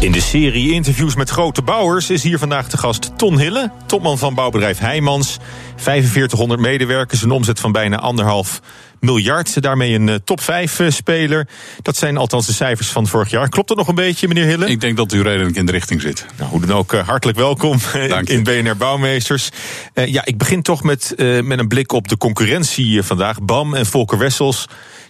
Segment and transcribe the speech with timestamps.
[0.00, 4.18] In de serie interviews met grote bouwers is hier vandaag de gast Ton Hille, topman
[4.18, 5.38] van bouwbedrijf Heijmans.
[5.76, 8.60] 4500 medewerkers, een omzet van bijna anderhalf
[9.00, 9.62] miljard.
[9.62, 11.48] Daarmee een eh, top 5 eh, speler.
[11.82, 13.48] Dat zijn althans de cijfers van vorig jaar.
[13.48, 14.66] Klopt dat nog een beetje, meneer Hille?
[14.66, 16.26] Ik denk dat u redelijk in de richting zit.
[16.36, 17.78] Nou, hoe dan ook, eh, hartelijk welkom
[18.24, 19.50] in BNR Bouwmeesters.
[19.94, 23.42] ja, ik begin toch met, met een blik op de concurrentie vandaag.
[23.42, 24.66] BAM en Volker Wessels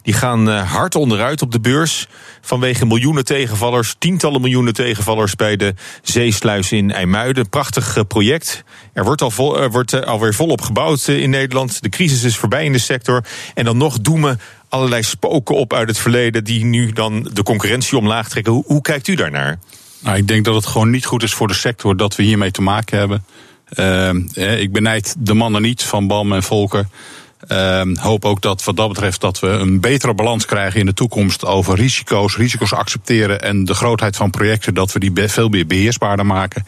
[0.09, 2.07] die gaan hard onderuit op de beurs.
[2.41, 7.49] Vanwege miljoenen tegenvallers, tientallen miljoenen tegenvallers bij de zeesluis in IJmuiden.
[7.49, 8.65] Prachtig project.
[8.93, 9.33] Er wordt, al
[9.71, 11.83] wordt alweer volop gebouwd in Nederland.
[11.83, 13.25] De crisis is voorbij in de sector.
[13.55, 17.99] En dan nog doemen allerlei spoken op uit het verleden die nu dan de concurrentie
[17.99, 18.53] omlaag trekken.
[18.53, 19.59] Hoe, hoe kijkt u daarnaar?
[19.99, 22.51] Nou, ik denk dat het gewoon niet goed is voor de sector dat we hiermee
[22.51, 23.25] te maken hebben.
[23.75, 26.87] Uh, ik benijd de mannen niet van Bam en Volker.
[27.53, 30.95] Uh, hoop ook dat wat dat betreft dat we een betere balans krijgen in de
[30.95, 35.67] toekomst over risico's, risico's accepteren en de grootheid van projecten, dat we die veel meer
[35.67, 36.67] beheersbaarder maken.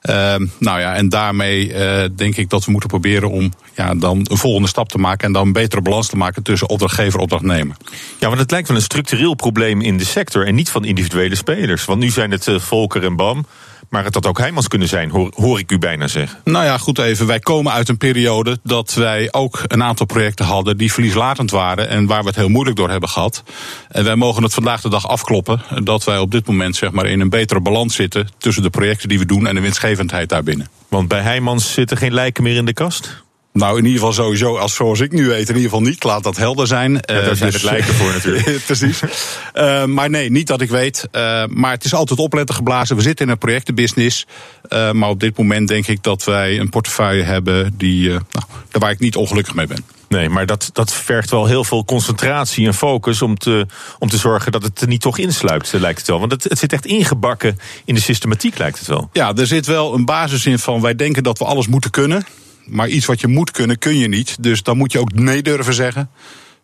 [0.00, 4.26] Ehm, nou ja, en daarmee uh, denk ik dat we moeten proberen om ja, dan
[4.30, 7.20] een volgende stap te maken en dan een betere balans te maken tussen opdrachtgever en
[7.20, 7.76] opdrachtnemer.
[8.18, 11.34] Ja, want het lijkt wel een structureel probleem in de sector en niet van individuele
[11.34, 11.84] spelers.
[11.84, 13.46] Want nu zijn het uh, Volker en Bam.
[13.88, 16.38] Maar het had ook Heijmans kunnen zijn, hoor, hoor, ik u bijna zeggen.
[16.44, 17.26] Nou ja, goed even.
[17.26, 21.88] Wij komen uit een periode dat wij ook een aantal projecten hadden die verlieslatend waren
[21.88, 23.42] en waar we het heel moeilijk door hebben gehad.
[23.88, 27.06] En wij mogen het vandaag de dag afkloppen dat wij op dit moment zeg maar
[27.06, 30.68] in een betere balans zitten tussen de projecten die we doen en de winstgevendheid daarbinnen.
[30.88, 33.26] Want bij Heijmans zitten geen lijken meer in de kast?
[33.58, 36.04] Nou, in ieder geval sowieso, als zoals ik nu weet, in ieder geval niet.
[36.04, 36.92] Laat dat helder zijn.
[36.92, 38.60] Ja, daar zijn dus, het lijken voor natuurlijk.
[38.66, 39.02] precies.
[39.54, 41.08] Uh, maar nee, niet dat ik weet.
[41.12, 42.96] Uh, maar het is altijd opletten geblazen.
[42.96, 44.26] We zitten in een projectenbusiness.
[44.68, 48.90] Uh, maar op dit moment denk ik dat wij een portefeuille hebben die, nou, waar
[48.90, 49.84] ik niet ongelukkig mee ben.
[50.08, 53.66] Nee, maar dat, dat vergt wel heel veel concentratie en focus om te,
[53.98, 56.18] om te zorgen dat het er niet toch insluipt, lijkt het wel.
[56.18, 59.08] Want het, het zit echt ingebakken in de systematiek, lijkt het wel.
[59.12, 62.26] Ja, er zit wel een basis in van wij denken dat we alles moeten kunnen.
[62.68, 64.36] Maar iets wat je moet kunnen, kun je niet.
[64.40, 66.10] Dus dan moet je ook nee durven zeggen.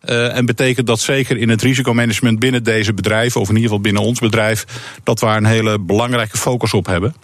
[0.05, 3.83] Uh, en betekent dat zeker in het risicomanagement binnen deze bedrijven, of in ieder geval
[3.83, 4.65] binnen ons bedrijf,
[5.03, 7.15] dat we een hele belangrijke focus op hebben.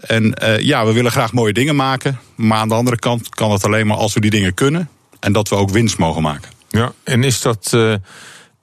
[0.00, 2.18] En uh, ja, we willen graag mooie dingen maken.
[2.34, 4.88] Maar aan de andere kant kan het alleen maar als we die dingen kunnen.
[5.20, 6.50] En dat we ook winst mogen maken.
[6.68, 7.72] Ja, en is dat.
[7.74, 7.94] Uh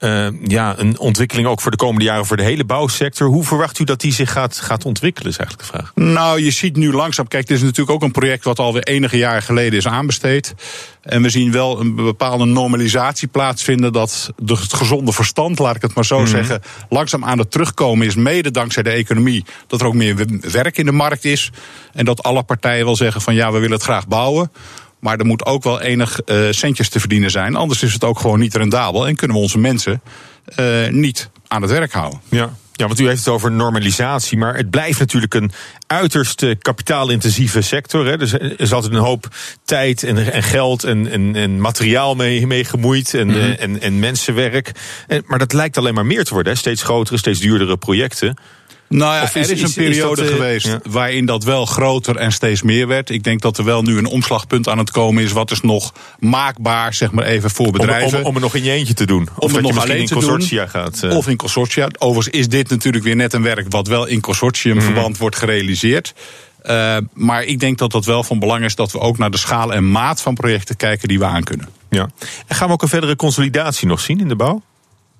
[0.04, 3.28] uh, ja, een ontwikkeling ook voor de komende jaren voor de hele bouwsector.
[3.28, 5.92] Hoe verwacht u dat die zich gaat, gaat ontwikkelen, is eigenlijk de vraag.
[5.94, 7.28] Nou, je ziet nu langzaam.
[7.28, 10.54] Kijk, het is natuurlijk ook een project wat alweer enige jaren geleden is aanbesteed.
[11.02, 13.92] En we zien wel een bepaalde normalisatie plaatsvinden.
[13.92, 16.32] Dat het gezonde verstand, laat ik het maar zo mm -hmm.
[16.32, 18.14] zeggen, langzaam aan het terugkomen is.
[18.14, 19.44] Mede dankzij de economie.
[19.66, 21.50] Dat er ook meer werk in de markt is.
[21.92, 24.50] En dat alle partijen wel zeggen van ja, we willen het graag bouwen.
[25.02, 27.56] Maar er moet ook wel enig uh, centjes te verdienen zijn.
[27.56, 29.06] Anders is het ook gewoon niet rendabel.
[29.06, 30.02] En kunnen we onze mensen
[30.60, 32.20] uh, niet aan het werk houden.
[32.28, 32.54] Ja.
[32.72, 35.52] Ja, want u heeft het over normalisatie, maar het blijft natuurlijk een
[35.86, 38.06] uiterst kapitaalintensieve sector.
[38.06, 38.18] Hè.
[38.18, 39.28] Dus er is altijd een hoop
[39.64, 43.52] tijd en, en geld en, en, en, materiaal mee, mee gemoeid en, mm -hmm.
[43.52, 44.72] en, en mensenwerk.
[45.06, 46.52] En, maar dat lijkt alleen maar meer te worden.
[46.52, 46.58] Hè.
[46.58, 48.36] Steeds grotere, steeds duurdere projecten.
[48.92, 50.80] Nou ja, is, er is een periode is dat, geweest ja.
[50.90, 53.10] waarin dat wel groter en steeds meer werd.
[53.10, 55.32] Ik denk dat er wel nu een omslagpunt aan het komen is.
[55.32, 58.18] Wat is nog maakbaar, zeg maar even voor bedrijven.
[58.18, 59.28] Om, om, om het nog in je eentje te doen.
[59.36, 61.00] Of om het nog alleen in consortia gaat.
[61.04, 61.16] Uh.
[61.16, 61.88] Of in consortia.
[61.98, 65.18] Overigens is dit natuurlijk weer net een werk wat wel in consortiumverband mm.
[65.18, 66.14] wordt gerealiseerd.
[66.66, 69.38] Uh, maar ik denk dat dat wel van belang is dat we ook naar de
[69.38, 71.68] schaal en maat van projecten kijken die we aan kunnen.
[71.90, 72.10] Ja.
[72.46, 74.62] En gaan we ook een verdere consolidatie nog zien in de bouw?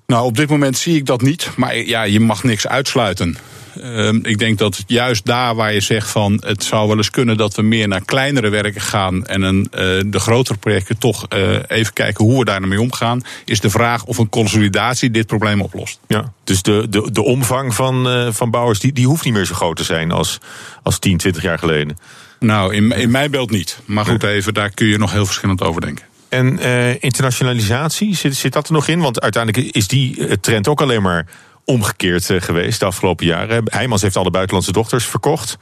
[0.07, 1.49] Nou, op dit moment zie ik dat niet.
[1.55, 3.37] Maar ja, je mag niks uitsluiten.
[3.77, 7.37] Uh, ik denk dat juist daar waar je zegt van het zou wel eens kunnen
[7.37, 11.57] dat we meer naar kleinere werken gaan en een, uh, de grotere projecten toch uh,
[11.67, 15.61] even kijken hoe we daar mee omgaan, is de vraag of een consolidatie dit probleem
[15.61, 15.99] oplost.
[16.07, 19.45] Ja, dus de, de, de omvang van, uh, van bouwers die, die hoeft niet meer
[19.45, 20.37] zo groot te zijn als,
[20.83, 21.97] als 10, 20 jaar geleden.
[22.39, 23.79] Nou, in, in mijn beeld niet.
[23.85, 26.05] Maar goed, even, daar kun je nog heel verschillend over denken.
[26.33, 26.59] En
[26.99, 28.99] internationalisatie, zit, zit dat er nog in?
[28.99, 31.25] Want uiteindelijk is die trend ook alleen maar
[31.65, 33.63] omgekeerd geweest de afgelopen jaren.
[33.65, 35.57] Heijmans heeft alle buitenlandse dochters verkocht.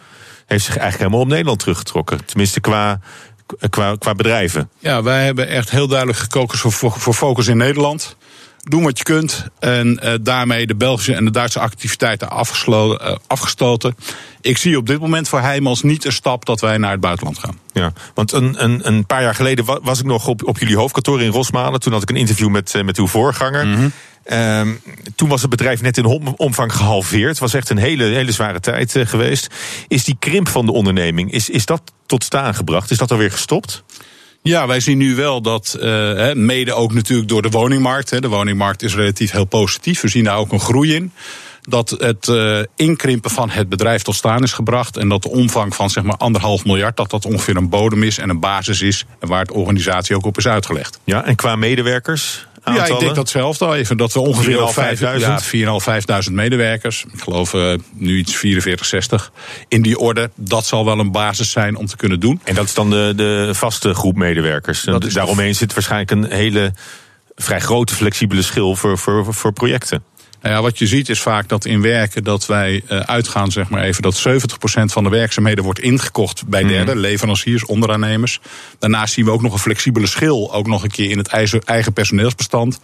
[0.45, 2.25] Heeft zich eigenlijk helemaal op Nederland teruggetrokken.
[2.25, 2.99] Tenminste qua,
[3.69, 4.69] qua, qua bedrijven.
[4.79, 8.17] Ja, wij hebben echt heel duidelijk gekozen voor, voor focus in Nederland
[8.63, 9.45] doen wat je kunt.
[9.59, 13.95] En uh, daarmee de Belgische en de Duitse activiteiten uh, afgestoten.
[14.41, 17.39] Ik zie op dit moment voor Heijmans niet een stap dat wij naar het buitenland
[17.39, 17.59] gaan.
[17.73, 21.21] Ja, want een, een, een paar jaar geleden was ik nog op, op jullie hoofdkantoor
[21.21, 21.79] in Rosmalen.
[21.79, 23.65] Toen had ik een interview met, uh, met uw voorganger.
[23.65, 23.91] Mm -hmm.
[24.31, 24.81] Um,
[25.15, 26.05] toen was het bedrijf net in
[26.37, 27.29] omvang gehalveerd.
[27.29, 29.53] Het was echt een hele, hele zware tijd geweest.
[29.87, 32.91] Is die krimp van de onderneming, is, is dat tot staan gebracht?
[32.91, 33.83] Is dat alweer gestopt?
[34.43, 38.09] Ja, wij zien nu wel dat, uh, mede ook natuurlijk door de woningmarkt.
[38.09, 40.01] Hè, de woningmarkt is relatief heel positief.
[40.01, 41.11] We zien daar ook een groei in.
[41.61, 44.97] Dat het uh, inkrimpen van het bedrijf tot staan is gebracht.
[44.97, 48.17] En dat de omvang van zeg maar anderhalf miljard, dat dat ongeveer een bodem is
[48.17, 49.05] en een basis is.
[49.19, 50.99] En waar de organisatie ook op is uitgelegd.
[51.03, 52.47] Ja, en qua medewerkers?
[52.65, 53.97] Ja, ik denk datzelfde al even.
[53.97, 54.57] Dat we ongeveer
[54.97, 55.41] 4.500 ja,
[56.27, 57.05] 4.500 medewerkers.
[57.13, 59.31] Ik geloof uh, nu iets 44, 60.
[59.67, 62.41] In die orde, dat zal wel een basis zijn om te kunnen doen.
[62.43, 64.83] En dat is dan de, de vaste groep medewerkers.
[65.13, 66.73] Daaromheen zit waarschijnlijk een hele
[67.35, 70.03] vrij grote flexibele schil voor, voor, voor projecten.
[70.41, 73.69] Nou ja, wat je ziet is vaak dat in werken dat wij uh, uitgaan, zeg
[73.69, 74.31] maar even, dat 70%
[74.85, 76.71] van de werkzaamheden wordt ingekocht bij mhm.
[76.71, 78.39] derden, leveranciers, onderaannemers.
[78.79, 81.27] Daarnaast zien we ook nog een flexibele schil, ook nog een keer in het
[81.65, 82.79] eigen personeelsbestand.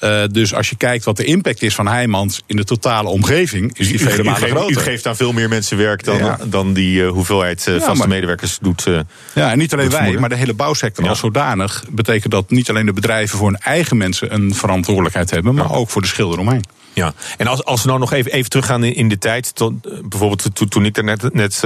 [0.00, 3.78] Uh, dus als je kijkt wat de impact is van Heijmans in de totale omgeving,
[3.78, 4.76] is die vele malen groter.
[4.76, 6.38] U geeft aan veel meer mensen werk dan, ja.
[6.44, 8.86] dan die uh, hoeveelheid uh, vaste ja, maar, medewerkers doet.
[9.34, 11.10] ja, en niet alleen wij, maar de hele bouwsector ja.
[11.10, 15.54] als zodanig betekent dat niet alleen de bedrijven voor hun eigen mensen een verantwoordelijkheid hebben,
[15.54, 16.64] maar ook voor de schilder omheen.
[16.92, 19.72] Ja, en als, als we nou nog even, even teruggaan in, in de tijd, tot,
[20.08, 21.62] bijvoorbeeld toen, toen ik er net, net,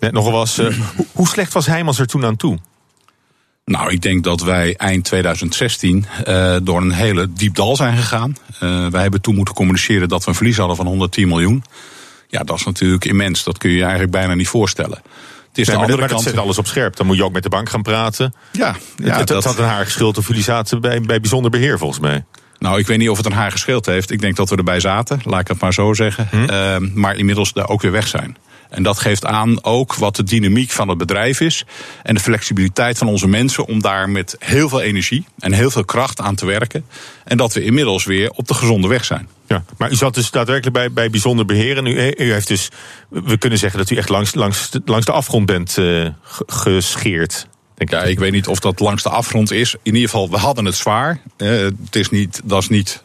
[0.00, 0.56] net nog was.
[0.96, 2.58] Hoe, hoe slecht was Heijmans er toen aan toe?
[3.64, 8.36] Nou, ik denk dat wij eind 2016 uh, door een hele diep dal zijn gegaan.
[8.62, 11.64] Uh, wij hebben toen moeten communiceren dat we een verlies hadden van 110 miljoen.
[12.28, 13.44] Ja, dat is natuurlijk immens.
[13.44, 15.02] Dat kun je je eigenlijk bijna niet voorstellen.
[15.48, 16.24] Het is nee, de andere maar, kant.
[16.24, 16.96] dat zet alles op scherp.
[16.96, 18.34] Dan moet je ook met de bank gaan praten.
[18.52, 19.44] Ja, ja het, dat...
[19.44, 22.24] had een haar geschild of jullie zaten bij, bij bijzonder beheer volgens mij.
[22.58, 24.10] Nou, ik weet niet of het aan haar gescheeld heeft.
[24.10, 26.28] Ik denk dat we erbij zaten, laat ik het maar zo zeggen.
[26.30, 26.36] Hm?
[26.36, 28.36] Uh, maar inmiddels daar ook weer weg zijn.
[28.74, 31.64] En dat geeft aan ook wat de dynamiek van het bedrijf is.
[32.02, 35.84] En de flexibiliteit van onze mensen om daar met heel veel energie en heel veel
[35.84, 36.84] kracht aan te werken.
[37.24, 39.28] En dat we inmiddels weer op de gezonde weg zijn.
[39.46, 41.76] Ja, maar u zat dus daadwerkelijk bij, bij bijzonder beheer.
[41.76, 42.68] En u, u heeft dus,
[43.08, 46.08] we kunnen zeggen dat u echt langs, langs, langs de afgrond bent uh,
[46.46, 47.46] gescheerd.
[47.74, 49.74] Denk ja, ik weet niet of dat langs de afgrond is.
[49.82, 51.20] In ieder geval, we hadden het zwaar.
[51.38, 51.48] Uh,
[51.84, 53.02] het is niet, dat is niet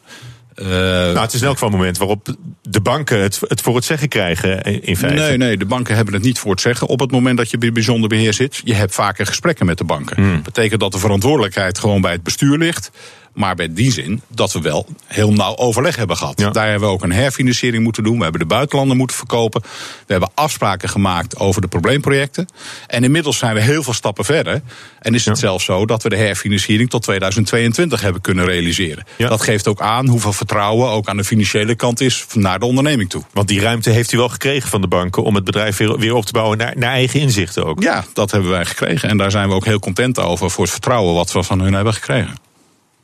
[0.68, 3.86] nou, het is in elk geval een moment waarop de banken het, het, voor het
[3.86, 5.22] zeggen krijgen, in feite.
[5.22, 7.58] Nee, nee, de banken hebben het niet voor het zeggen op het moment dat je
[7.58, 8.62] bij bijzonder beheer zit.
[8.64, 10.16] Je hebt vaker gesprekken met de banken.
[10.16, 10.44] Dat hmm.
[10.44, 12.92] betekent dat de verantwoordelijkheid gewoon bij het bestuur ligt.
[13.34, 16.38] Maar bij die zin dat we wel heel nauw overleg hebben gehad.
[16.38, 18.18] Daar hebben we ook een herfinanciering moeten doen.
[18.18, 19.62] We hebben de buitenlanden moeten verkopen.
[19.62, 22.48] We hebben afspraken gemaakt over de probleemprojecten.
[22.88, 24.62] En inmiddels zijn we heel veel stappen verder.
[25.00, 25.42] En is het ja.
[25.42, 29.06] zelfs zo dat we de herfinanciering tot 2022 hebben kunnen realiseren.
[29.18, 29.30] Ja.
[29.30, 33.10] Dat geeft ook aan hoeveel vertrouwen ook aan de financiële kant is naar de onderneming
[33.10, 33.24] toe.
[33.34, 36.16] Want die ruimte heeft u wel gekregen van de banken om het bedrijf weer, weer
[36.16, 37.84] op te bouwen naar, naar eigen inzichten ook.
[37.84, 39.10] Ja, dat hebben wij gekregen.
[39.10, 41.74] En daar zijn we ook heel content over voor het vertrouwen wat we van hun
[41.74, 42.49] hebben gekregen.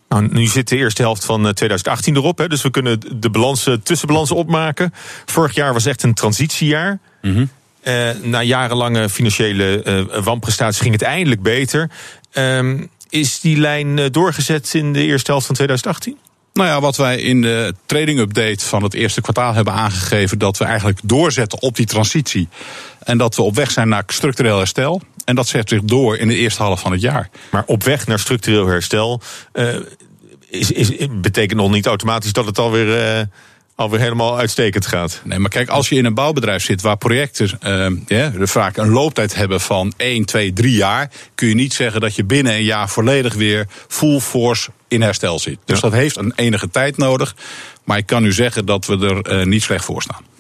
[0.10, 3.30] Nou, nu zit de eerste helft van 2018 eh, erop, hè, dus we kunnen de
[3.30, 4.94] balansen, tussenbalansen opmaken.
[5.26, 7.00] Vorig jaar was echt een transitiejaar.
[7.22, 7.50] Mm -hmm.
[7.84, 11.90] uh, na jarenlange financiële uh, wanprestaties ging het eindelijk beter.
[12.34, 16.18] Uh, is die lijn doorgezet in de eerste helft van 2018?
[16.56, 20.58] Nou ja, wat wij in de trading update van het eerste kwartaal hebben aangegeven, dat
[20.58, 22.48] we eigenlijk doorzetten op die transitie.
[23.00, 25.02] En dat we op weg zijn naar structureel herstel.
[25.26, 27.30] En dat zet zich door in de eerste half van het jaar.
[27.52, 29.22] Maar op weg naar structureel herstel
[29.54, 29.76] uh,
[30.50, 33.18] is, is, betekent nog niet automatisch dat het alweer.
[33.18, 33.22] Uh,
[33.76, 35.22] alweer helemaal uitstekend gaat.
[35.24, 38.90] Nee, maar kijk, als je in een bouwbedrijf zit waar projecten uh, ja, vaak een
[38.90, 42.64] looptijd hebben van 1, 2, 3 jaar, kun je niet zeggen dat je binnen een
[42.64, 45.58] jaar volledig weer full force in herstel zit.
[45.66, 45.90] Dus ja.
[45.90, 47.36] dat heeft een enige tijd nodig.
[47.84, 50.35] Maar ik kan u zeggen dat we er niet slecht voor staan.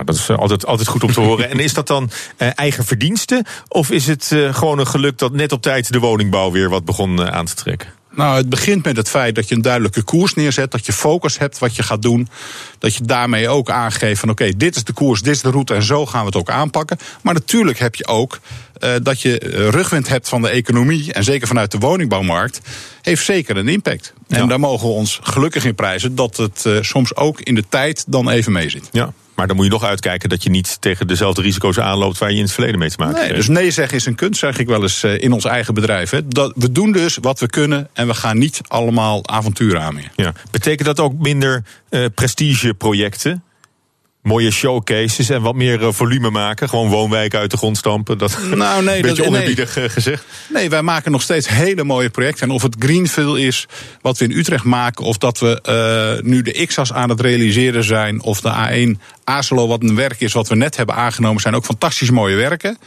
[0.00, 1.50] Nou, dat is altijd, altijd goed om te horen.
[1.50, 3.44] En is dat dan uh, eigen verdienste?
[3.68, 6.84] Of is het uh, gewoon een geluk dat net op tijd de woningbouw weer wat
[6.84, 7.88] begon aan te trekken?
[8.10, 10.70] Nou, het begint met het feit dat je een duidelijke koers neerzet.
[10.70, 12.28] Dat je focus hebt wat je gaat doen.
[12.78, 15.50] Dat je daarmee ook aangeeft van oké, okay, dit is de koers, dit is de
[15.50, 16.98] route en zo gaan we het ook aanpakken.
[17.22, 18.38] Maar natuurlijk heb je ook
[18.80, 19.36] uh, dat je
[19.70, 21.12] rugwind hebt van de economie.
[21.12, 22.60] En zeker vanuit de woningbouwmarkt.
[23.02, 24.12] Heeft zeker een impact.
[24.26, 24.36] Ja.
[24.36, 27.64] En daar mogen we ons gelukkig in prijzen dat het uh, soms ook in de
[27.68, 28.88] tijd dan even mee zit.
[28.92, 29.12] Ja.
[29.40, 32.36] Maar dan moet je nog uitkijken dat je niet tegen dezelfde risico's aanloopt waar je
[32.36, 33.36] in het verleden mee te maken nee, hebt.
[33.36, 36.10] Dus nee zeggen is een kunst, zeg ik wel eens eh, in ons eigen bedrijf.
[36.10, 36.28] Hè.
[36.28, 40.10] Dat, we doen dus wat we kunnen en we gaan niet allemaal avonturen aan meer.
[40.16, 40.32] Ja.
[40.50, 43.42] Betekent dat ook minder uh, prestigeprojecten?
[44.22, 46.68] Mooie showcases en wat meer eh, volume maken.
[46.68, 48.18] Gewoon woonwijken uit de grond stampen.
[48.18, 49.88] Dat nou, nee, een beetje dat, onerbiedig nee.
[49.88, 50.24] gezegd.
[50.48, 52.48] Nee, wij maken nog steeds hele mooie projecten.
[52.48, 53.66] En of het Greenfield is
[54.00, 55.04] wat we in Utrecht maken...
[55.04, 58.22] of dat we uh, nu de X-as aan het realiseren zijn...
[58.22, 61.40] of de A1 Azelo, wat een werk is wat we net hebben aangenomen...
[61.40, 62.78] zijn ook fantastisch mooie werken.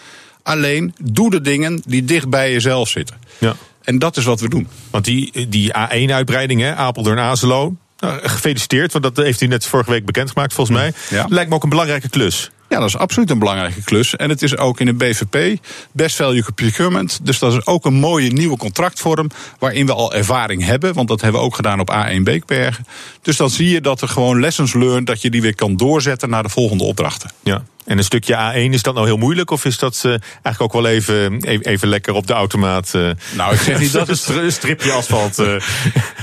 [0.44, 3.18] Alleen, doe de dingen die dicht bij jezelf zitten.
[3.38, 3.56] Ja.
[3.84, 4.68] En dat is wat we doen.
[4.90, 7.76] Want die, die A1-uitbreiding, Apeldoorn-Azelo...
[8.04, 10.94] Nou, gefeliciteerd, want dat heeft u net vorige week bekendgemaakt, volgens mij.
[11.10, 11.26] Ja.
[11.30, 12.52] Lijkt me ook een belangrijke klus.
[12.70, 14.16] Ja, dat is absoluut een belangrijke klus.
[14.16, 15.60] En het is ook in de BVP,
[15.92, 17.20] Best Value Procurement.
[17.24, 19.30] Dus dat is ook een mooie nieuwe contractvorm.
[19.60, 20.94] waarin we al ervaring hebben.
[20.94, 22.86] Want dat hebben we ook gedaan op A1 Beekbergen.
[23.22, 25.06] Dus dan zie je dat er gewoon lessons learned.
[25.06, 27.32] dat je die weer kan doorzetten naar de volgende opdrachten.
[27.44, 27.64] Ja.
[27.86, 29.52] En een stukje A1, is dat nou heel moeilijk?
[29.52, 32.94] Of is dat uh, eigenlijk ook wel even, even lekker op de automaat?
[32.96, 35.40] Uh, nou, ik zeg niet dat het een stripje asfalt.
[35.40, 35.56] Uh.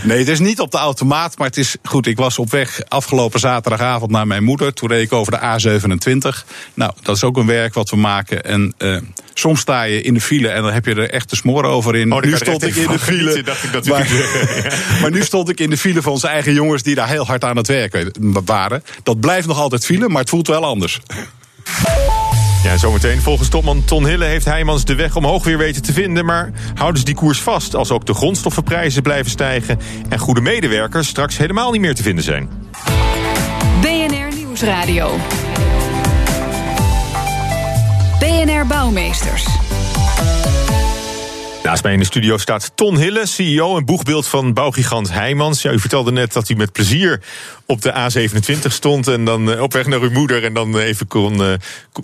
[0.02, 1.38] Nee, het is niet op de automaat.
[1.38, 2.07] Maar het is goed.
[2.07, 4.73] Ik was op weg afgelopen zaterdagavond naar mijn moeder.
[4.73, 6.47] Toen reed ik over de A27.
[6.75, 8.45] Nou, dat is ook een werk wat we maken.
[8.45, 8.75] En
[9.35, 11.97] soms sta je in de file en dan heb je er echt de smoor over
[11.97, 12.12] in.
[12.12, 13.43] Oh, nu stond ik in de file.
[13.50, 14.09] Dacht ik dat maar,
[15.00, 17.45] maar nu stond ik in de file van onze eigen jongens die daar heel hard
[17.45, 18.12] aan het werken
[18.45, 18.85] waren.
[19.02, 21.00] Dat blijft nog altijd file, maar het voelt wel anders.
[22.62, 23.21] Ja, zometeen.
[23.21, 26.25] Volgens topman Ton Hille heeft Heijmans de weg omhoog weer weten te vinden.
[26.25, 29.79] Maar houden ze die koers vast als ook de grondstoffenprijzen blijven stijgen...
[30.09, 32.49] en goede medewerkers straks helemaal niet meer te vinden zijn?
[33.81, 35.17] BNR Nieuwsradio.
[38.19, 39.60] BNR Bouwmeesters.
[41.71, 45.62] Naast mij in de studio staat Ton Hille, CEO en boegbeeld van bouwgigant Heijmans.
[45.62, 47.21] Ja, u vertelde net dat u met plezier
[47.67, 51.59] op de A27 stond en dan op weg naar uw moeder en dan even kon,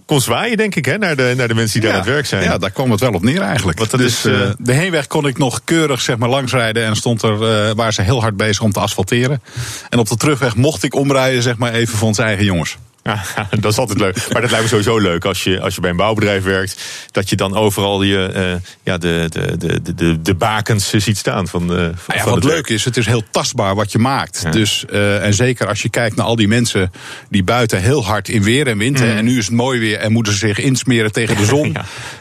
[0.04, 2.14] kon zwaaien, denk ik, hè, naar, de, naar de mensen die ja, daar aan het
[2.14, 2.42] werk zijn.
[2.42, 3.78] Ja, daar kwam het wel op neer eigenlijk.
[3.78, 6.96] Want dat dus, is, uh, de heenweg kon ik nog keurig zeg maar, langsrijden en
[6.96, 9.42] stond er, uh, waren ze heel hard bezig om te asfalteren.
[9.88, 12.76] En op de terugweg mocht ik omrijden, zeg maar, even voor onze eigen jongens.
[13.06, 13.22] Ja,
[13.60, 14.32] dat is altijd leuk.
[14.32, 16.82] Maar dat lijkt me sowieso leuk als je, als je bij een bouwbedrijf werkt.
[17.10, 21.48] Dat je dan overal je, uh, ja, de, de, de, de, de bakens ziet staan.
[21.48, 24.40] Van, uh, ja, van wat leuk is, het is heel tastbaar wat je maakt.
[24.42, 24.50] Ja.
[24.50, 26.92] Dus, uh, en zeker als je kijkt naar al die mensen
[27.28, 28.98] die buiten heel hard in weer en wind.
[28.98, 29.06] Mm.
[29.06, 31.76] En nu is het mooi weer en moeten ze zich insmeren tegen de zon.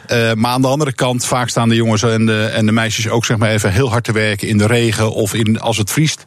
[0.07, 0.35] ja.
[0.35, 3.25] maar aan de andere kant, vaak staan de jongens en de, en de meisjes ook
[3.25, 6.25] zeg maar even heel hard te werken in de regen of in, als het vriest.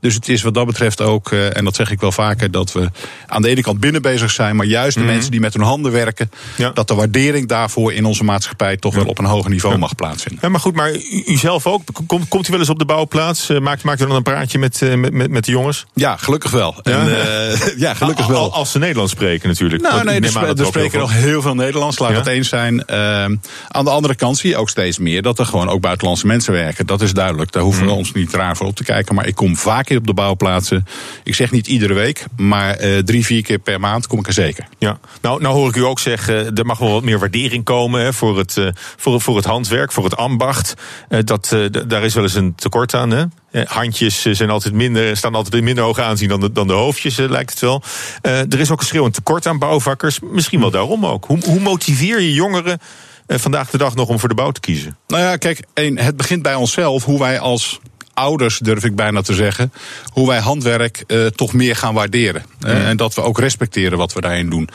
[0.00, 2.88] Dus het is wat dat betreft ook, en dat zeg ik wel vaker, dat we
[3.26, 5.12] aan de ene kant binnen bezig zijn, maar juist de Mhm.
[5.12, 6.70] mensen die met hun handen werken, Ja.
[6.70, 10.38] dat de waardering daarvoor in onze maatschappij toch wel op een hoger niveau mag plaatsvinden.
[10.42, 11.82] Ja, maar goed, maar u, u zelf ook?
[12.06, 13.50] Komt, komt u wel eens op de bouwplaats?
[13.50, 15.86] Uh, maakt, maakt u dan een praatje met, met, met, de jongens?
[15.94, 16.74] Ja, gelukkig wel.
[16.82, 17.00] Ja?
[17.00, 18.52] En, uh, ja, gelukkig wel.
[18.52, 19.82] Als ze Nederlands spreken natuurlijk.
[19.82, 22.86] Nou, nee, er, spreken nog heel veel Nederlands, laat het eens zijn.
[23.68, 26.52] Aan de andere kant zie je ook steeds meer dat er gewoon ook buitenlandse mensen
[26.52, 26.86] werken.
[26.86, 27.52] Dat is duidelijk.
[27.52, 27.98] Daar hoeven we Hmm.
[27.98, 29.14] ons niet raar voor op te kijken.
[29.14, 30.86] Maar ik kom vaker op de bouwplaatsen.
[31.24, 34.32] Ik zeg niet iedere week, maar eh, drie, vier keer per maand kom ik er
[34.32, 34.66] zeker.
[34.78, 38.00] Ja, nou, nou hoor ik u ook zeggen, er mag wel wat meer waardering komen
[38.00, 40.74] hè, voor, het, eh, voor, voor het handwerk, voor het ambacht.
[41.08, 43.10] Eh, dat, eh, daar is wel eens een tekort aan.
[43.10, 43.24] Hè?
[43.50, 46.66] Eh, Handjes eh, zijn altijd minder, staan altijd in minder hoog aanzien dan de, dan
[46.66, 47.82] de hoofdjes, eh, lijkt het wel.
[48.22, 50.18] Eh, er is ook een schreeuwend tekort aan bouwvakkers.
[50.20, 51.24] Misschien wel daarom ook.
[51.24, 52.86] Hoe, hoe motiveer je jongeren eh,
[53.26, 54.96] vandaag de dag nog om voor de bouw te kiezen?
[55.06, 57.04] Nou ja, kijk, één, het begint bij onszelf.
[57.04, 57.80] Hoe wij als
[58.14, 59.72] ouders, durf ik bijna te zeggen,
[60.12, 62.44] hoe wij handwerk eh, toch meer gaan waarderen.
[62.60, 64.68] Eh, en dat we ook respecteren wat we daarin doen.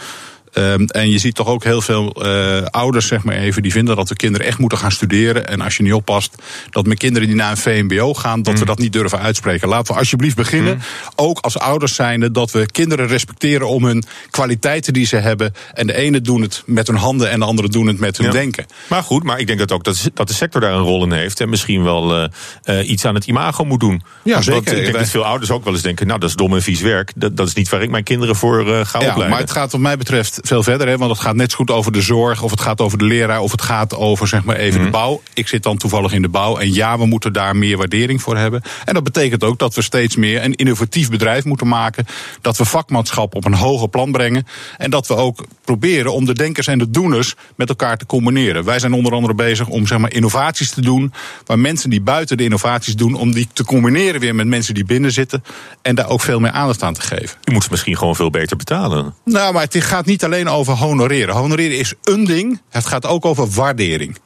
[0.51, 3.95] Ehm, en je ziet toch ook heel veel eh, ouders, zeg maar even, die vinden
[3.95, 5.47] dat we kinderen echt moeten gaan studeren.
[5.47, 6.35] En als je niet oppast,
[6.69, 9.67] dat mijn kinderen die naar een VMBO gaan, dat we dat niet durven uitspreken.
[9.67, 10.81] Laten we alsjeblieft beginnen,
[11.15, 15.53] ook als ouders zijnde, dat we kinderen respecteren om hun kwaliteiten die ze hebben.
[15.73, 18.25] En de ene doen het met hun handen en de andere doen het met hun
[18.25, 18.31] Ja.
[18.31, 18.65] denken.
[18.87, 21.11] Maar goed, maar ik denk dat ook dat, dat de sector daar een rol in
[21.11, 21.39] heeft.
[21.39, 24.01] En misschien wel eh, eh, iets aan het imago moet doen.
[24.23, 24.59] Ja, Want zeker.
[24.59, 26.61] Ik denk Wij- dat veel ouders ook wel eens denken: nou, dat is dom en
[26.61, 27.11] vies werk.
[27.15, 29.29] Dat, dat is niet waar ik mijn kinderen voor ga Ja, opleiden.
[29.29, 30.87] maar het gaat wat mij betreft veel verder.
[30.87, 33.05] Hè, want het gaat net zo goed over de zorg, of het gaat over de
[33.05, 34.85] leraar, of het gaat over zeg maar even Mhm.
[34.85, 35.21] de bouw.
[35.33, 36.57] Ik zit dan toevallig in de bouw.
[36.57, 38.61] En ja, we moeten daar meer waardering voor hebben.
[38.85, 42.05] En dat betekent ook dat we steeds meer een innovatief bedrijf moeten maken.
[42.41, 44.47] Dat we vakmanschap op een hoger plan brengen.
[44.77, 48.63] En dat we ook proberen om de denkers en de doeners met elkaar te combineren.
[48.63, 51.13] Wij zijn onder andere bezig om zeg maar, innovaties te doen.
[51.45, 54.85] Waar mensen die buiten de innovaties doen, om die te combineren weer met mensen die
[54.85, 55.43] binnen zitten.
[55.81, 57.37] En daar ook veel meer aandacht aan te geven.
[57.43, 59.13] Je moet ze misschien gewoon veel beter betalen.
[59.25, 61.35] Nou, maar het gaat niet alleen over honoreren.
[61.35, 62.61] Honoreren is een ding.
[62.69, 64.17] Het gaat ook over waardering.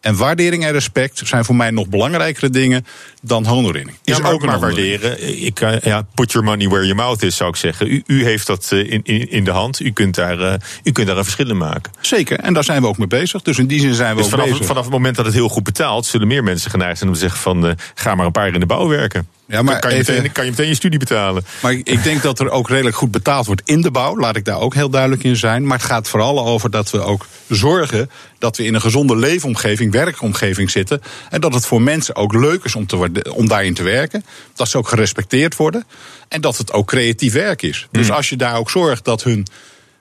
[0.00, 2.86] En waardering en respect zijn voor mij nog belangrijkere dingen
[3.22, 3.88] dan honoring.
[3.88, 5.44] Is ja, maar ook maar waarderen.
[5.44, 7.86] Ik, uh, ja, put your money where your mouth is, zou ik zeggen.
[7.86, 9.80] U, u heeft dat uh, in, in, in, de hand.
[9.80, 10.52] U kunt, daar, uh,
[10.82, 11.92] u kunt daar een verschil in maken.
[12.00, 13.42] Zeker, en daar zijn we ook mee bezig.
[13.42, 14.66] Dus in die zin zijn we dus ook vanaf, bezig.
[14.66, 17.20] Vanaf het moment dat het heel goed betaalt, zullen meer mensen geneigd zijn om te
[17.20, 19.28] zeggen van ga maar een paar jaar in de bouw werken.
[19.50, 21.44] Ja, maar kan, je even, meteen, kan je meteen je studie betalen.
[21.62, 24.18] Maar ik denk dat er ook redelijk goed betaald wordt in de bouw.
[24.18, 25.66] Laat ik daar ook heel duidelijk in zijn.
[25.66, 29.92] Maar het gaat vooral over dat we ook zorgen dat we in een gezonde leefomgeving,
[29.92, 31.00] werkomgeving zitten.
[31.30, 34.24] En dat het voor mensen ook leuk is om, te, om daarin te werken.
[34.54, 35.84] Dat ze ook gerespecteerd worden.
[36.28, 37.88] En dat het ook creatief werk is.
[37.90, 38.16] Dus Hmm.
[38.16, 39.46] als je daar ook zorgt dat hun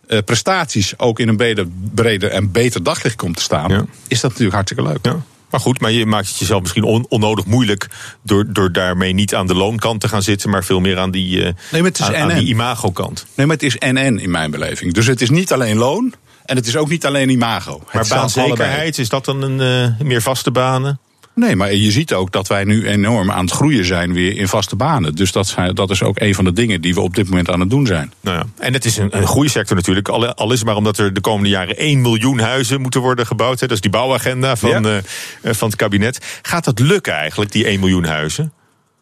[0.07, 3.85] uh, prestaties ook in een breder, breder en beter daglicht komt te staan, ja.
[4.07, 4.99] is dat natuurlijk hartstikke leuk.
[5.01, 5.23] Ja.
[5.49, 7.87] Maar goed, maar je maakt het jezelf misschien on, onnodig moeilijk
[8.23, 11.37] door, door daarmee niet aan de loonkant te gaan zitten, maar veel meer aan die,
[11.37, 13.25] uh, nee, maar het is aan, aan die imago-kant.
[13.35, 14.93] Nee, maar het is NN in mijn beleving.
[14.93, 16.13] Dus het is niet alleen loon
[16.45, 17.83] en het is ook niet alleen imago.
[17.93, 20.99] Maar baanzekerheid, is dat dan een uh, meer vaste banen?
[21.39, 24.47] Nee, maar je ziet ook dat wij nu enorm aan het groeien zijn weer in
[24.47, 25.15] vaste banen.
[25.15, 27.49] Dus dat, zijn, dat is ook een van de dingen die we op dit moment
[27.49, 28.13] aan het doen zijn.
[28.21, 30.07] Nou ja, en het is een, een groeisector natuurlijk.
[30.07, 33.25] Al, al is het maar omdat er de komende jaren 1 miljoen huizen moeten worden
[33.25, 33.59] gebouwd.
[33.59, 33.67] Hè.
[33.67, 35.01] Dat is die bouwagenda van, ja.
[35.41, 36.39] uh, van het kabinet.
[36.41, 38.53] Gaat dat lukken eigenlijk, die 1 miljoen huizen?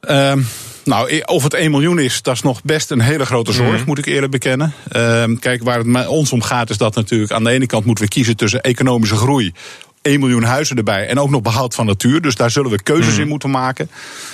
[0.10, 0.48] Um,
[0.84, 3.86] nou, of het 1 miljoen is, dat is nog best een hele grote zorg, mm.
[3.86, 4.74] moet ik eerlijk bekennen.
[4.96, 8.04] Um, kijk, waar het ons om gaat, is dat natuurlijk aan de ene kant moeten
[8.04, 9.54] we kiezen tussen economische groei
[10.08, 11.08] 1 miljoen huizen erbij.
[11.08, 12.22] En ook nog behoud van natuur.
[12.22, 13.22] Dus daar zullen we keuzes mm.
[13.22, 13.90] in moeten maken.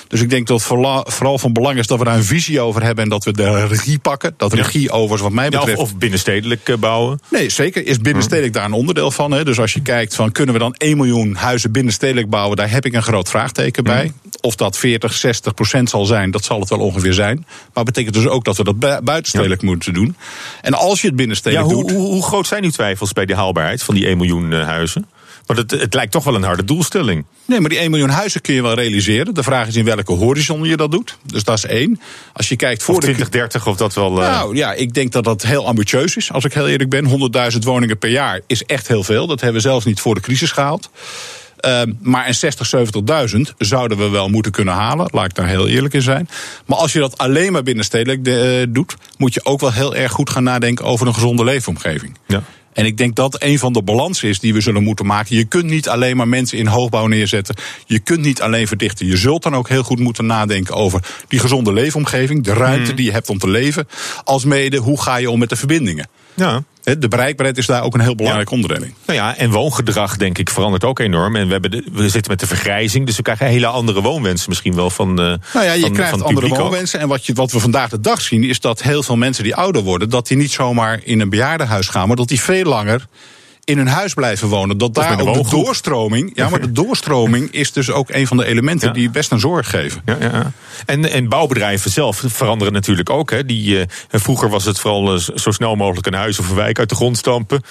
[0.08, 0.68] Dus ik denk dat het
[1.14, 3.04] vooral van belang is dat we daar een visie over hebben.
[3.04, 4.34] En dat we de regie pakken.
[4.38, 5.78] Dat regie overigens wat mij betreft.
[5.78, 7.20] Ja, of, of, binnenstedelijk bouwen.
[7.30, 7.86] Nee, zeker.
[7.86, 8.60] Is binnenstedelijk mm.
[8.60, 9.32] daar een onderdeel van.
[9.32, 9.44] Hè.
[9.44, 12.58] Dus als je kijkt van kunnen we dan 1 miljoen huizen binnenstedelijk bouwen.
[12.58, 14.04] Daar heb ik een groot vraagteken bij.
[14.04, 14.32] Mm.
[14.42, 17.46] Of dat 40, 60 procent zal zijn, dat zal het wel ongeveer zijn.
[17.74, 19.68] Maar betekent dus ook dat we dat buitenstedelijk ja.
[19.68, 20.16] moeten doen.
[20.62, 21.98] En als je het binnenstedelijk ja, hoe, doet.
[21.98, 25.06] Hoe, hoe groot zijn uw twijfels bij de haalbaarheid van die 1 miljoen uh, huizen?
[25.54, 27.26] Maar het, het, lijkt toch wel een harde doelstelling.
[27.46, 29.34] Nee, maar die 1 miljoen huizen kun je wel realiseren.
[29.34, 31.18] De vraag is in welke horizon je dat doet.
[31.26, 32.02] Dus dat is één.
[32.34, 34.22] Als je kijkt voor of 2030 of dat wel.
[34.22, 34.30] Uh...
[34.30, 36.32] Nou ja, ik denk dat dat heel ambitieus is.
[36.32, 37.32] Als ik heel eerlijk ben.
[37.54, 39.28] 100.000 woningen per jaar is echt heel veel.
[39.28, 40.90] Dat hebben we zelfs niet voor de crisis gehaald.
[41.66, 42.72] Uh, maar een 60,
[43.36, 45.10] 70.000 zouden we wel moeten kunnen halen.
[45.12, 46.30] Laat ik daar heel eerlijk in zijn.
[46.66, 49.96] Maar als je dat alleen maar binnenstedelijk de, uh, doet, moet je ook wel heel
[49.96, 52.18] erg goed gaan nadenken over een gezonde leefomgeving.
[52.28, 52.44] Ja.
[52.74, 55.36] En ik denk dat een van de balansen is die we zullen moeten maken.
[55.36, 57.56] Je kunt niet alleen maar mensen in hoogbouw neerzetten.
[57.86, 59.06] Je kunt niet alleen verdichten.
[59.06, 62.44] Je zult dan ook heel goed moeten nadenken over die gezonde leefomgeving.
[62.44, 62.96] De ruimte mm.
[62.96, 63.88] die je hebt om te leven.
[64.24, 66.08] Als mede, hoe ga je om met de verbindingen?
[66.36, 66.64] Ja.
[66.84, 68.56] De bereikbaarheid is daar ook een heel belangrijk ja.
[68.56, 68.94] onderdeel in.
[69.06, 71.36] Nou ja, en woongedrag, denk ik, verandert ook enorm.
[71.36, 74.50] En we, hebben de, we zitten met de vergrijzing, dus we krijgen hele andere woonwensen
[74.50, 75.10] misschien wel van.
[75.10, 77.00] Uh, nou ja, je van, krijgt van andere woonwensen.
[77.00, 79.56] En wat, je, wat we vandaag de dag zien, is dat heel veel mensen die
[79.56, 83.08] ouder worden, dat die niet zomaar in een bejaardenhuis gaan, maar dat die veel langer
[83.64, 84.78] in hun huis blijven wonen.
[84.78, 86.32] Dat daar ook de doorstroming.
[86.36, 88.94] Ja, maar de doorstroming is dus ook een van de elementen ja.
[88.94, 90.02] die best een zorg geven.
[90.06, 90.52] Ja, ja.
[90.86, 93.32] En, en bouwbedrijven zelf veranderen natuurlijk ook.
[93.32, 93.46] Hè.
[93.46, 96.80] Die, uh, vroeger was het vooral uh, zo snel mogelijk een huis of een wijk
[96.80, 97.62] uit de grond stampen.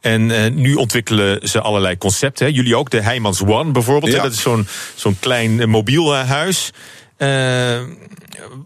[0.00, 2.46] En uh, nu ontwikkelen ze allerlei concepten.
[2.46, 2.52] Hè.
[2.52, 4.12] Jullie ook, de Heijmans One bijvoorbeeld.
[4.12, 4.22] Ja.
[4.22, 6.72] Dat is zo'n zo'n klein mobiel huis.
[7.18, 7.80] Uh,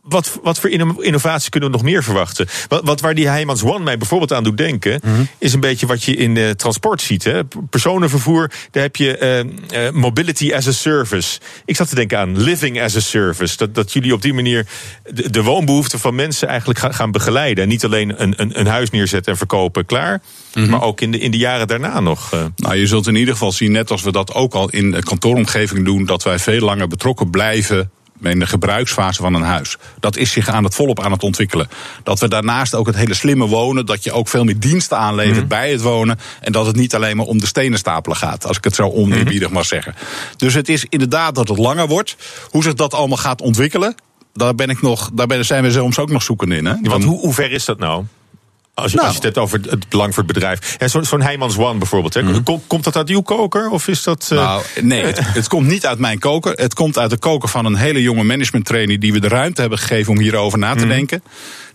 [0.02, 0.70] wat, wat voor
[1.04, 2.46] innovaties kunnen we nog meer verwachten?
[2.68, 5.28] Wat, wat waar die Heijmans One mij bijvoorbeeld aan doet denken, mm -hmm.
[5.38, 7.24] is een beetje wat je in uh, transport ziet.
[7.24, 7.44] Hè?
[7.70, 11.40] Personenvervoer, daar heb je uh, uh, mobility as a service.
[11.64, 13.56] Ik zat te denken aan living as a service.
[13.56, 14.66] Dat, dat jullie op die manier
[15.10, 17.62] de, de woonbehoeften van mensen eigenlijk gaan, gaan begeleiden.
[17.62, 20.22] En niet alleen een, een, een huis neerzetten en verkopen, klaar.
[20.54, 20.70] Mm -hmm.
[20.70, 22.30] Maar ook in de, in de jaren daarna nog.
[22.56, 25.02] Nou, je zult in ieder geval zien, net als we dat ook al in de
[25.02, 27.90] kantooromgeving doen, dat wij veel langer betrokken blijven
[28.30, 29.76] in de gebruiksfase van een huis.
[30.00, 31.68] Dat is zich aan het volop aan het ontwikkelen.
[32.02, 35.42] Dat we daarnaast ook het hele slimme wonen, dat je ook veel meer diensten aanlevert
[35.42, 35.48] mm.
[35.48, 36.18] bij het wonen.
[36.40, 38.88] En dat het niet alleen maar om de stenen stapelen gaat, als ik het zo
[38.88, 39.54] oneerbiedig mm.
[39.54, 39.94] mag zeggen.
[40.36, 42.16] Dus het is inderdaad dat het langer wordt.
[42.50, 43.94] Hoe zich dat allemaal gaat ontwikkelen,
[44.32, 46.64] daar, ben ik nog, daar zijn we soms ook nog zoekend in.
[46.64, 46.74] Hè?
[46.82, 48.04] Want hoe, hoe ver is dat nou?
[48.74, 49.08] Als je, nou.
[49.08, 50.76] als je het hebt over het belang voor het bedrijf.
[50.86, 52.14] Zo'n zo Heijmans One bijvoorbeeld.
[52.14, 52.22] Hè.
[52.22, 52.42] Mm.
[52.42, 53.70] Kom, komt dat uit uw koker?
[53.70, 54.28] Of is dat.
[54.32, 54.38] Uh...
[54.38, 56.52] Nou, nee, het, het, komt niet uit mijn koker.
[56.52, 58.98] Het komt uit de koker van een hele jonge management trainee.
[58.98, 60.88] die we de ruimte hebben gegeven om hierover na te mm.
[60.88, 61.22] denken.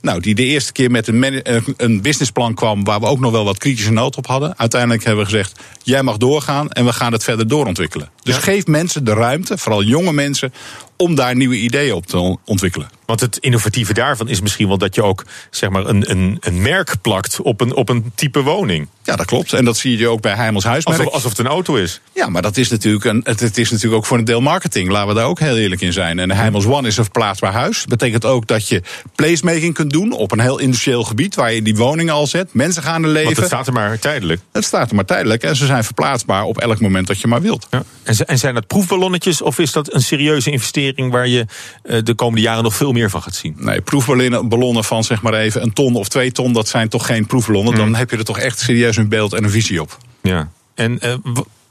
[0.02, 1.42] Nou, die de eerste keer met een,
[1.78, 2.84] een businessplan kwam.
[2.84, 4.58] waar we ook nog wel wat kritische nood op hadden.
[4.58, 8.10] Uiteindelijk hebben we gezegd: jij mag doorgaan en we gaan het verder doorontwikkelen.
[8.28, 10.54] Dus geef mensen de ruimte, vooral jonge mensen,
[10.98, 12.90] om daar nieuwe ideeën op te ontwikkelen.
[13.06, 16.62] Want het innovatieve daarvan is misschien wel dat je ook zeg maar, een, een, een
[16.62, 18.88] merk plakt op een, op een type woning.
[19.04, 19.54] Ja, dat klopt.
[19.54, 20.98] En dat zie je ook bij Heimels Huismerk.
[20.98, 22.02] Alsof, alsof het een auto is.
[22.14, 24.90] Ja, maar dat is natuurlijk een, het, het, is natuurlijk ook voor een deel marketing.
[24.90, 26.20] Laten we daar ook heel eerlijk in zijn.
[26.20, 27.80] En Heimels One is een verplaatsbaar huis.
[27.80, 28.82] Dat betekent ook dat je
[29.16, 32.54] placemaking kunt doen op een heel industrieel gebied waar je die woningen al zet.
[32.54, 33.26] Mensen gaan er leven.
[33.26, 34.42] Want het staat er maar tijdelijk.
[34.52, 35.44] Het staat er maar tijdelijk.
[35.44, 37.68] En ze zijn verplaatsbaar op elk moment dat je maar wilt.
[37.70, 37.84] Ja.
[38.04, 41.46] En zijn dat proefballonnetjes of is dat een serieuze investering waar je
[41.84, 43.56] eh, de komende jaren nog veel meer van gaat zien?
[43.58, 47.26] Nee, proefballonnen van zeg maar even een ton of twee ton, dat zijn toch geen
[47.26, 47.76] proefballonnen.
[47.76, 49.98] Dan heb je er toch echt serieus een beeld en een visie op.
[50.22, 51.14] Ja, en uh,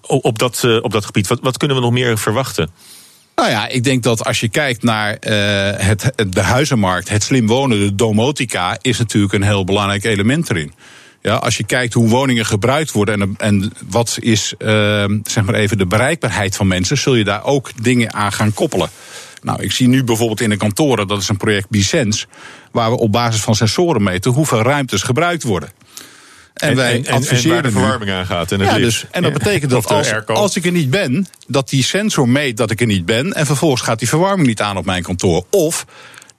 [0.00, 2.70] op, dat, uh, op dat gebied, wat, wat kunnen we nog meer verwachten?
[3.36, 5.18] Nou ja, ik denk dat als je kijkt naar uh,
[5.86, 10.72] het, de huizenmarkt, het slim wonen, de domotica, is natuurlijk een heel belangrijk element erin.
[11.26, 15.54] Ja, als je kijkt hoe woningen gebruikt worden en, en wat is uh, zeg maar
[15.54, 18.90] even de bereikbaarheid van mensen, zul je daar ook dingen aan gaan koppelen.
[19.42, 22.26] Nou, ik zie nu bijvoorbeeld in de kantoren, dat is een project Bicense,
[22.72, 25.68] waar we op basis van sensoren meten hoeveel ruimtes gebruikt worden.
[26.54, 28.52] En, wij en, adviseren waar de verwarming aan gaat.
[28.52, 31.68] En, het ja, dus, en dat betekent dat als, als ik er niet ben, dat
[31.68, 33.32] die sensor meet dat ik er niet ben.
[33.32, 35.44] En vervolgens gaat die verwarming niet aan op mijn kantoor.
[35.50, 35.86] Of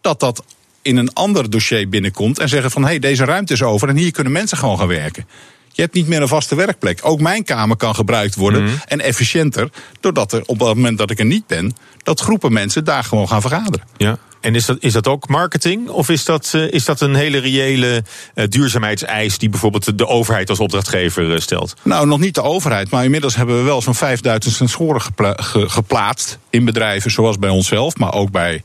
[0.01, 0.43] dat dat
[0.87, 3.95] in een ander dossier binnenkomt en zeggen van hé, hey, deze ruimte is over en
[3.95, 5.27] hier kunnen mensen gewoon gaan werken.
[5.71, 6.99] Je hebt niet meer een vaste werkplek.
[7.01, 8.73] Ook mijn kamer kan gebruikt worden mhm.
[8.87, 9.69] en efficiënter,
[9.99, 13.27] doordat er op het moment dat ik er niet ben, dat groepen mensen daar gewoon
[13.27, 13.87] gaan vergaderen.
[13.97, 14.17] Ja.
[14.47, 15.89] En is dat, is dat ook marketing?
[15.89, 18.03] Of is dat, uh, is dat een hele reële
[18.35, 21.73] uh, duurzaamheidseis die bijvoorbeeld de overheid als opdrachtgever uh, stelt?
[21.83, 25.69] Nou, nog niet de overheid, maar inmiddels hebben we wel zo'n 5000 sensoren gepla ge
[25.69, 28.63] geplaatst in bedrijven zoals bij onszelf, maar ook bij,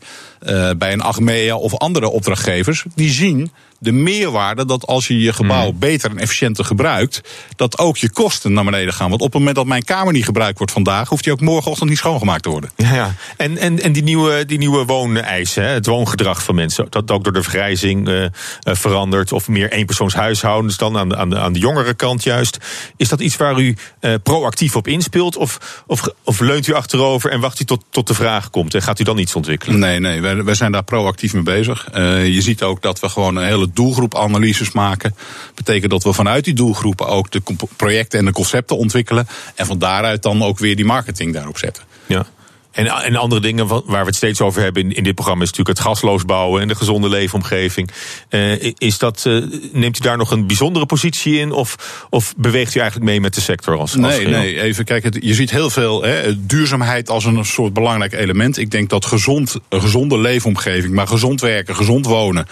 [0.77, 2.85] bij een Achmea of andere opdrachtgevers.
[2.95, 5.79] Die zien de meerwaarde dat als je je gebouw hmm.
[5.79, 7.21] beter en efficiënter gebruikt,
[7.57, 9.09] dat ook je kosten naar beneden gaan.
[9.09, 11.89] Want op het moment dat mijn kamer niet gebruikt wordt vandaag, hoeft die ook morgenochtend
[11.89, 12.71] niet schoongemaakt te worden.
[12.77, 13.15] Ja, ja.
[13.37, 17.33] En, en, en die nieuwe, die nieuwe wooneisen, het woongedrag van mensen, dat ook door
[17.33, 18.27] de vergrijzing uh,
[18.63, 22.59] verandert, of meer eenpersoonshuishoudens dan aan de, aan, de, aan de jongere kant juist.
[22.97, 25.37] Is dat iets waar u uh, proactief op inspeelt?
[25.37, 28.75] Of, of, of leunt u achterover en wacht u tot, tot de vraag komt?
[28.75, 29.79] En gaat u dan iets ontwikkelen?
[29.79, 31.89] Nee, nee, wij, wij zijn daar proactief mee bezig.
[31.95, 35.15] je ziet ook dat we gewoon een hele doelgroepanalyses maken.
[35.55, 37.43] Betekent dat we vanuit die doelgroepen ook de
[37.77, 39.27] projecten en de concepten ontwikkelen.
[39.55, 41.85] En van daaruit dan ook weer die marketing daarop zetten.
[42.07, 42.27] Ja.
[42.73, 45.51] En, en andere dingen waar we het steeds over hebben in, in dit programma is
[45.51, 47.91] natuurlijk het gasloos bouwen en de gezonde leefomgeving.
[48.31, 52.75] Uh, is dat, uh, neemt u daar nog een bijzondere positie in of, of beweegt
[52.75, 55.13] u eigenlijk mee met de sector als, als Nee, nee, even kijken.
[55.21, 58.59] Je ziet heel veel hè, duurzaamheid als een soort belangrijk element.
[58.59, 62.47] Ik denk dat gezond, een gezonde leefomgeving, maar gezond werken, gezond wonen.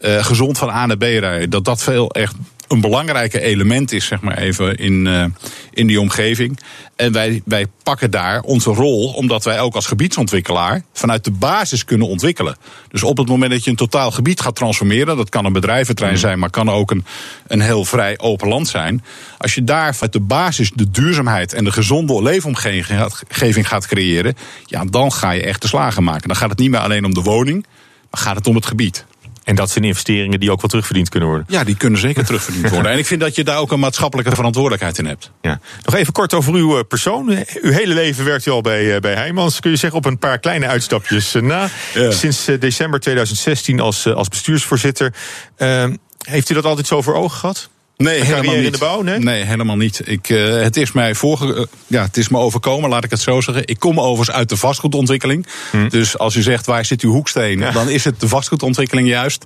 [0.00, 2.34] Uh, gezond van A naar B rijden, dat dat veel echt
[2.68, 5.24] een belangrijke element is, zeg maar even, in, uh,
[5.70, 6.60] in die omgeving.
[6.96, 11.84] En wij, wij pakken daar onze rol, omdat wij ook als gebiedsontwikkelaar vanuit de basis
[11.84, 12.56] kunnen ontwikkelen.
[12.88, 16.12] Dus op het moment dat je een totaal gebied gaat transformeren, dat kan een bedrijventrein
[16.12, 16.18] mm.
[16.18, 17.04] zijn, maar kan ook een,
[17.46, 19.04] een heel vrij open land zijn.
[19.38, 24.84] Als je daar vanuit de basis de duurzaamheid en de gezonde leefomgeving gaat creëren, ja,
[24.84, 26.28] dan ga je echt de slagen maken.
[26.28, 27.66] Dan gaat het niet meer alleen om de woning,
[28.10, 29.06] maar gaat het om het gebied.
[29.48, 31.46] En dat zijn investeringen die ook wel terugverdiend kunnen worden.
[31.48, 32.92] Ja, die kunnen zeker terugverdiend worden.
[32.92, 35.30] En ik vind dat je daar ook een maatschappelijke verantwoordelijkheid in hebt.
[35.42, 35.60] Ja.
[35.84, 37.28] Nog even kort over uw eh, persoon.
[37.62, 39.60] Uw hele leven werkt u al bij, eh, bij Heijmans.
[39.60, 41.68] Kun je zeggen op een paar kleine uitstapjes eh, na.
[41.94, 42.10] Ja.
[42.10, 45.14] Sinds december 2016 als, als bestuursvoorzitter.
[45.58, 45.84] Uh,
[46.18, 47.68] heeft u dat altijd zo voor ogen gehad?
[47.98, 48.64] Nee, helemaal niet.
[48.64, 49.02] in de bouw?
[49.02, 50.00] Nee, nee helemaal niet.
[50.04, 53.20] Ik, uh, het, is mij voorge uh, ja, het is me overkomen, laat ik het
[53.20, 53.66] zo zeggen.
[53.66, 55.46] Ik kom overigens uit de vastgoedontwikkeling.
[55.70, 55.88] Hm.
[55.88, 57.70] Dus als u zegt waar zit uw hoeksteen, ja.
[57.70, 59.44] dan is het de vastgoedontwikkeling juist.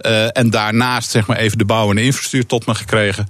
[0.00, 3.28] Uh, en daarnaast zeg maar even de bouw en de infrastructuur tot me gekregen.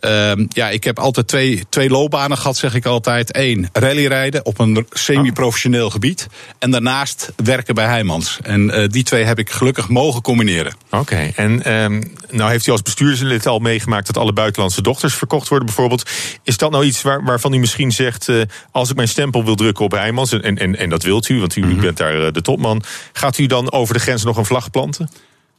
[0.00, 3.36] Uh, ja, ik heb altijd twee, twee loopbanen gehad, zeg ik altijd.
[3.36, 6.26] Eén, rallyrijden op een semi-professioneel gebied.
[6.58, 8.38] En daarnaast werken bij Heijmans.
[8.42, 10.74] En uh, die twee heb ik gelukkig mogen combineren.
[10.90, 11.32] Oké, okay.
[11.36, 15.66] en um, nou heeft u als bestuurslid al meegemaakt dat alle buitenlandse dochters verkocht worden,
[15.66, 16.10] bijvoorbeeld.
[16.42, 19.54] Is dat nou iets waar, waarvan u misschien zegt: uh, als ik mijn stempel wil
[19.54, 21.80] drukken op Heijmans, en, en, en dat wilt u, want u mm -hmm.
[21.80, 22.82] bent daar de topman,
[23.12, 25.10] gaat u dan over de grens nog een vlag planten?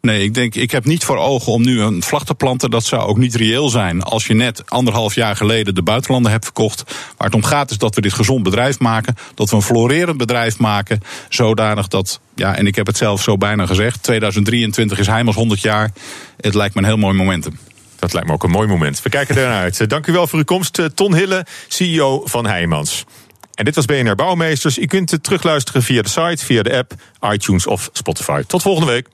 [0.02, 2.72] Nee, ik denk, ik heb niet voor ogen om nu een vlag te planten.
[2.72, 4.04] Dat zou ook niet reëel zijn.
[4.04, 6.84] Als je net anderhalf jaar geleden de buitenlanden hebt verkocht.
[7.18, 9.16] Waar het om gaat is dat we dit gezond bedrijf maken.
[9.36, 11.00] Dat we een florerend bedrijf maken.
[11.30, 14.04] Zodanig dat, ja, en ik heb het zelf zo bijna gezegd.
[14.04, 15.92] 2023 is Heimels 100 jaar.
[16.38, 17.60] Het lijkt me een heel mooi momentum.
[18.00, 19.02] Dat lijkt me ook een mooi moment.
[19.02, 19.90] We kijken ernaar uit.
[19.90, 20.82] Dank u wel voor uw komst.
[20.96, 23.06] Ton Hille, CEO van Heijmans.
[23.54, 24.78] En dit was BNR Bouwmeesters.
[24.78, 26.94] U kunt het terugluisteren via de site, via de app,
[27.32, 28.42] iTunes of Spotify.
[28.48, 29.08] Tot volgende week.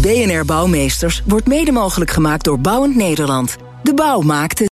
[0.00, 3.56] BNR Bouwmeesters wordt mede mogelijk gemaakt door Bouwend Nederland.
[3.82, 4.77] De bouw maakt het.